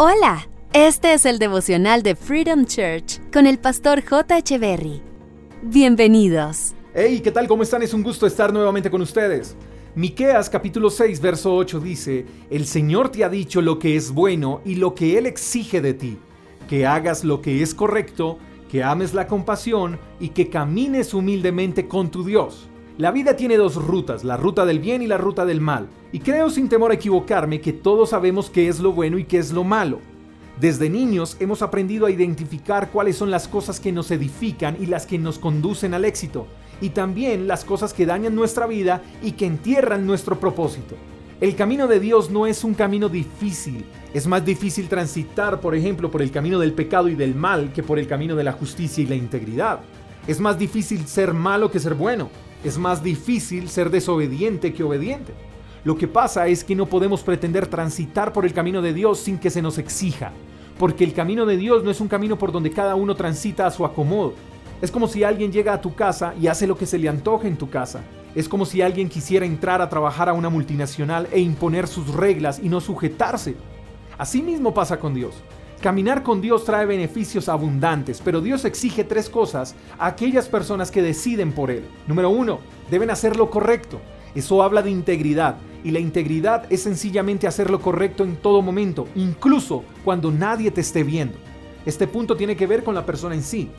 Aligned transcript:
Hola, 0.00 0.48
este 0.72 1.12
es 1.12 1.26
el 1.26 1.40
devocional 1.40 2.04
de 2.04 2.14
Freedom 2.14 2.66
Church 2.66 3.20
con 3.32 3.48
el 3.48 3.58
pastor 3.58 4.00
J. 4.00 4.56
Berry. 4.56 5.02
Bienvenidos. 5.60 6.72
Hey, 6.94 7.20
¿qué 7.20 7.32
tal? 7.32 7.48
¿Cómo 7.48 7.64
están? 7.64 7.82
Es 7.82 7.92
un 7.92 8.04
gusto 8.04 8.24
estar 8.24 8.52
nuevamente 8.52 8.92
con 8.92 9.02
ustedes. 9.02 9.56
Miqueas 9.96 10.48
capítulo 10.48 10.90
6, 10.90 11.20
verso 11.20 11.52
8 11.52 11.80
dice, 11.80 12.26
El 12.48 12.66
Señor 12.66 13.08
te 13.08 13.24
ha 13.24 13.28
dicho 13.28 13.60
lo 13.60 13.80
que 13.80 13.96
es 13.96 14.12
bueno 14.12 14.60
y 14.64 14.76
lo 14.76 14.94
que 14.94 15.18
Él 15.18 15.26
exige 15.26 15.80
de 15.80 15.94
ti, 15.94 16.16
que 16.68 16.86
hagas 16.86 17.24
lo 17.24 17.42
que 17.42 17.60
es 17.60 17.74
correcto, 17.74 18.38
que 18.70 18.84
ames 18.84 19.14
la 19.14 19.26
compasión 19.26 19.98
y 20.20 20.28
que 20.28 20.48
camines 20.48 21.12
humildemente 21.12 21.88
con 21.88 22.08
tu 22.12 22.22
Dios. 22.22 22.68
La 22.98 23.12
vida 23.12 23.36
tiene 23.36 23.56
dos 23.56 23.76
rutas, 23.76 24.24
la 24.24 24.36
ruta 24.36 24.66
del 24.66 24.80
bien 24.80 25.02
y 25.02 25.06
la 25.06 25.18
ruta 25.18 25.46
del 25.46 25.60
mal. 25.60 25.86
Y 26.10 26.18
creo 26.18 26.50
sin 26.50 26.68
temor 26.68 26.90
a 26.90 26.94
equivocarme 26.94 27.60
que 27.60 27.72
todos 27.72 28.10
sabemos 28.10 28.50
qué 28.50 28.66
es 28.66 28.80
lo 28.80 28.90
bueno 28.90 29.18
y 29.18 29.24
qué 29.24 29.38
es 29.38 29.52
lo 29.52 29.62
malo. 29.62 30.00
Desde 30.60 30.90
niños 30.90 31.36
hemos 31.38 31.62
aprendido 31.62 32.06
a 32.06 32.10
identificar 32.10 32.90
cuáles 32.90 33.14
son 33.14 33.30
las 33.30 33.46
cosas 33.46 33.78
que 33.78 33.92
nos 33.92 34.10
edifican 34.10 34.76
y 34.80 34.86
las 34.86 35.06
que 35.06 35.16
nos 35.16 35.38
conducen 35.38 35.94
al 35.94 36.04
éxito, 36.04 36.48
y 36.80 36.88
también 36.88 37.46
las 37.46 37.64
cosas 37.64 37.94
que 37.94 38.04
dañan 38.04 38.34
nuestra 38.34 38.66
vida 38.66 39.00
y 39.22 39.30
que 39.32 39.46
entierran 39.46 40.04
nuestro 40.04 40.40
propósito. 40.40 40.96
El 41.40 41.54
camino 41.54 41.86
de 41.86 42.00
Dios 42.00 42.30
no 42.30 42.48
es 42.48 42.64
un 42.64 42.74
camino 42.74 43.08
difícil, 43.08 43.84
es 44.12 44.26
más 44.26 44.44
difícil 44.44 44.88
transitar, 44.88 45.60
por 45.60 45.76
ejemplo, 45.76 46.10
por 46.10 46.20
el 46.20 46.32
camino 46.32 46.58
del 46.58 46.72
pecado 46.72 47.08
y 47.08 47.14
del 47.14 47.36
mal 47.36 47.72
que 47.72 47.84
por 47.84 48.00
el 48.00 48.08
camino 48.08 48.34
de 48.34 48.42
la 48.42 48.54
justicia 48.54 49.04
y 49.04 49.06
la 49.06 49.14
integridad. 49.14 49.78
Es 50.26 50.40
más 50.40 50.58
difícil 50.58 51.06
ser 51.06 51.32
malo 51.32 51.70
que 51.70 51.78
ser 51.78 51.94
bueno 51.94 52.28
es 52.64 52.78
más 52.78 53.02
difícil 53.02 53.68
ser 53.68 53.90
desobediente 53.90 54.72
que 54.72 54.82
obediente. 54.82 55.32
Lo 55.84 55.96
que 55.96 56.08
pasa 56.08 56.48
es 56.48 56.64
que 56.64 56.74
no 56.74 56.86
podemos 56.86 57.22
pretender 57.22 57.66
transitar 57.66 58.32
por 58.32 58.44
el 58.44 58.52
camino 58.52 58.82
de 58.82 58.92
Dios 58.92 59.20
sin 59.20 59.38
que 59.38 59.50
se 59.50 59.62
nos 59.62 59.78
exija, 59.78 60.32
porque 60.78 61.04
el 61.04 61.14
camino 61.14 61.46
de 61.46 61.56
Dios 61.56 61.84
no 61.84 61.90
es 61.90 62.00
un 62.00 62.08
camino 62.08 62.36
por 62.36 62.52
donde 62.52 62.70
cada 62.70 62.94
uno 62.94 63.14
transita 63.14 63.66
a 63.66 63.70
su 63.70 63.84
acomodo. 63.84 64.34
Es 64.82 64.90
como 64.90 65.08
si 65.08 65.24
alguien 65.24 65.50
llega 65.50 65.72
a 65.72 65.80
tu 65.80 65.94
casa 65.94 66.34
y 66.40 66.46
hace 66.46 66.66
lo 66.66 66.76
que 66.76 66.86
se 66.86 66.98
le 66.98 67.08
antoje 67.08 67.48
en 67.48 67.56
tu 67.56 67.70
casa. 67.70 68.02
Es 68.34 68.48
como 68.48 68.66
si 68.66 68.82
alguien 68.82 69.08
quisiera 69.08 69.46
entrar 69.46 69.80
a 69.82 69.88
trabajar 69.88 70.28
a 70.28 70.32
una 70.32 70.50
multinacional 70.50 71.28
e 71.32 71.40
imponer 71.40 71.88
sus 71.88 72.14
reglas 72.14 72.60
y 72.62 72.68
no 72.68 72.80
sujetarse. 72.80 73.56
Así 74.16 74.42
mismo 74.42 74.74
pasa 74.74 74.98
con 74.98 75.14
Dios. 75.14 75.34
Caminar 75.80 76.24
con 76.24 76.40
Dios 76.40 76.64
trae 76.64 76.86
beneficios 76.86 77.48
abundantes, 77.48 78.20
pero 78.24 78.40
Dios 78.40 78.64
exige 78.64 79.04
tres 79.04 79.30
cosas 79.30 79.76
a 79.96 80.06
aquellas 80.06 80.48
personas 80.48 80.90
que 80.90 81.02
deciden 81.02 81.52
por 81.52 81.70
Él. 81.70 81.84
Número 82.08 82.30
uno, 82.30 82.58
deben 82.90 83.10
hacer 83.10 83.36
lo 83.36 83.48
correcto. 83.48 84.00
Eso 84.34 84.64
habla 84.64 84.82
de 84.82 84.90
integridad, 84.90 85.56
y 85.84 85.92
la 85.92 86.00
integridad 86.00 86.64
es 86.68 86.82
sencillamente 86.82 87.46
hacer 87.46 87.70
lo 87.70 87.80
correcto 87.80 88.24
en 88.24 88.34
todo 88.34 88.60
momento, 88.60 89.06
incluso 89.14 89.84
cuando 90.04 90.32
nadie 90.32 90.72
te 90.72 90.80
esté 90.80 91.04
viendo. 91.04 91.38
Este 91.86 92.08
punto 92.08 92.36
tiene 92.36 92.56
que 92.56 92.66
ver 92.66 92.82
con 92.82 92.96
la 92.96 93.06
persona 93.06 93.36
en 93.36 93.44
sí. 93.44 93.70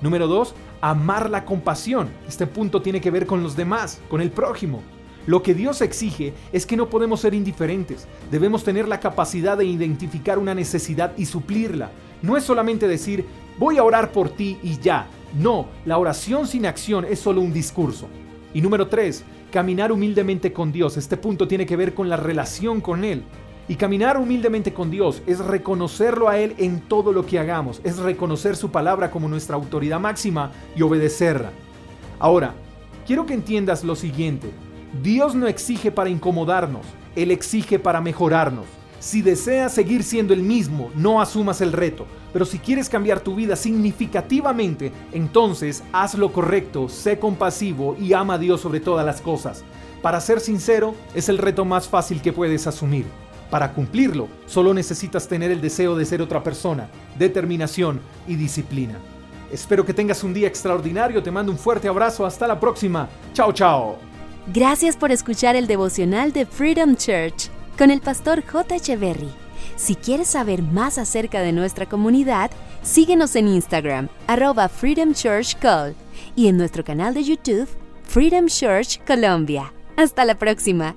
Número 0.00 0.28
dos, 0.28 0.54
amar 0.80 1.28
la 1.28 1.44
compasión. 1.44 2.08
Este 2.28 2.46
punto 2.46 2.82
tiene 2.82 3.00
que 3.00 3.10
ver 3.10 3.26
con 3.26 3.42
los 3.42 3.56
demás, 3.56 4.00
con 4.08 4.20
el 4.20 4.30
prójimo. 4.30 4.80
Lo 5.28 5.42
que 5.42 5.52
Dios 5.52 5.82
exige 5.82 6.32
es 6.54 6.64
que 6.64 6.74
no 6.74 6.88
podemos 6.88 7.20
ser 7.20 7.34
indiferentes, 7.34 8.08
debemos 8.30 8.64
tener 8.64 8.88
la 8.88 8.98
capacidad 8.98 9.58
de 9.58 9.66
identificar 9.66 10.38
una 10.38 10.54
necesidad 10.54 11.12
y 11.18 11.26
suplirla. 11.26 11.90
No 12.22 12.38
es 12.38 12.44
solamente 12.44 12.88
decir, 12.88 13.26
voy 13.58 13.76
a 13.76 13.84
orar 13.84 14.10
por 14.10 14.30
ti 14.30 14.56
y 14.62 14.78
ya. 14.78 15.06
No, 15.38 15.66
la 15.84 15.98
oración 15.98 16.46
sin 16.46 16.64
acción 16.64 17.04
es 17.04 17.18
solo 17.18 17.42
un 17.42 17.52
discurso. 17.52 18.08
Y 18.54 18.62
número 18.62 18.88
3, 18.88 19.22
caminar 19.52 19.92
humildemente 19.92 20.50
con 20.54 20.72
Dios. 20.72 20.96
Este 20.96 21.18
punto 21.18 21.46
tiene 21.46 21.66
que 21.66 21.76
ver 21.76 21.92
con 21.92 22.08
la 22.08 22.16
relación 22.16 22.80
con 22.80 23.04
Él. 23.04 23.22
Y 23.68 23.74
caminar 23.74 24.16
humildemente 24.16 24.72
con 24.72 24.90
Dios 24.90 25.20
es 25.26 25.40
reconocerlo 25.40 26.30
a 26.30 26.38
Él 26.38 26.54
en 26.56 26.80
todo 26.80 27.12
lo 27.12 27.26
que 27.26 27.38
hagamos, 27.38 27.82
es 27.84 27.98
reconocer 27.98 28.56
su 28.56 28.70
palabra 28.70 29.10
como 29.10 29.28
nuestra 29.28 29.56
autoridad 29.56 30.00
máxima 30.00 30.52
y 30.74 30.80
obedecerla. 30.80 31.50
Ahora, 32.18 32.54
quiero 33.06 33.26
que 33.26 33.34
entiendas 33.34 33.84
lo 33.84 33.94
siguiente. 33.94 34.50
Dios 35.02 35.34
no 35.34 35.46
exige 35.46 35.92
para 35.92 36.10
incomodarnos, 36.10 36.86
Él 37.14 37.30
exige 37.30 37.78
para 37.78 38.00
mejorarnos. 38.00 38.66
Si 39.00 39.22
deseas 39.22 39.72
seguir 39.72 40.02
siendo 40.02 40.34
el 40.34 40.42
mismo, 40.42 40.90
no 40.96 41.20
asumas 41.20 41.60
el 41.60 41.72
reto, 41.72 42.06
pero 42.32 42.44
si 42.44 42.58
quieres 42.58 42.88
cambiar 42.88 43.20
tu 43.20 43.36
vida 43.36 43.54
significativamente, 43.54 44.92
entonces 45.12 45.84
haz 45.92 46.14
lo 46.14 46.32
correcto, 46.32 46.88
sé 46.88 47.18
compasivo 47.18 47.96
y 48.00 48.12
ama 48.12 48.34
a 48.34 48.38
Dios 48.38 48.60
sobre 48.60 48.80
todas 48.80 49.06
las 49.06 49.20
cosas. 49.20 49.62
Para 50.02 50.20
ser 50.20 50.40
sincero, 50.40 50.94
es 51.14 51.28
el 51.28 51.38
reto 51.38 51.64
más 51.64 51.88
fácil 51.88 52.20
que 52.20 52.32
puedes 52.32 52.66
asumir. 52.66 53.06
Para 53.50 53.72
cumplirlo, 53.72 54.28
solo 54.46 54.74
necesitas 54.74 55.28
tener 55.28 55.50
el 55.50 55.60
deseo 55.60 55.96
de 55.96 56.04
ser 56.04 56.20
otra 56.20 56.42
persona, 56.42 56.88
determinación 57.18 58.00
y 58.26 58.34
disciplina. 58.34 58.98
Espero 59.50 59.86
que 59.86 59.94
tengas 59.94 60.22
un 60.24 60.34
día 60.34 60.48
extraordinario, 60.48 61.22
te 61.22 61.30
mando 61.30 61.50
un 61.50 61.58
fuerte 61.58 61.88
abrazo, 61.88 62.26
hasta 62.26 62.46
la 62.46 62.60
próxima. 62.60 63.08
Chao, 63.32 63.52
chao. 63.52 64.17
Gracias 64.50 64.96
por 64.96 65.12
escuchar 65.12 65.56
el 65.56 65.66
devocional 65.66 66.32
de 66.32 66.46
Freedom 66.46 66.96
Church 66.96 67.50
con 67.76 67.90
el 67.90 68.00
pastor 68.00 68.42
J. 68.42 68.76
Echeverry. 68.76 69.28
Si 69.76 69.94
quieres 69.94 70.28
saber 70.28 70.62
más 70.62 70.96
acerca 70.96 71.42
de 71.42 71.52
nuestra 71.52 71.84
comunidad, 71.84 72.50
síguenos 72.82 73.36
en 73.36 73.46
Instagram, 73.46 74.08
arroba 74.26 74.70
Freedom 74.70 75.12
Church 75.12 75.54
Call, 75.58 75.94
y 76.34 76.48
en 76.48 76.56
nuestro 76.56 76.82
canal 76.82 77.12
de 77.12 77.24
YouTube, 77.24 77.68
Freedom 78.04 78.46
Church 78.46 79.04
Colombia. 79.06 79.70
Hasta 79.98 80.24
la 80.24 80.38
próxima. 80.38 80.94